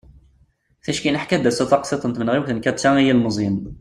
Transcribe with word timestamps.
ticki 0.83 1.09
neḥka-d 1.11 1.45
ass-a 1.49 1.65
taqsiḍt 1.69 2.05
n 2.07 2.11
tmenɣiwt 2.11 2.51
n 2.53 2.61
katia 2.63 2.89
i 2.97 3.03
yilmeẓyen 3.07 3.57